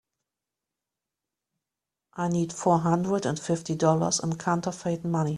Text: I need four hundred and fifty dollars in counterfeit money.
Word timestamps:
I 2.15 2.27
need 2.29 2.51
four 2.51 2.79
hundred 2.79 3.27
and 3.27 3.39
fifty 3.39 3.75
dollars 3.75 4.19
in 4.19 4.35
counterfeit 4.35 5.05
money. 5.05 5.29